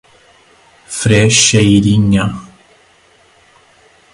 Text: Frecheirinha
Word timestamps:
Frecheirinha 0.99 2.25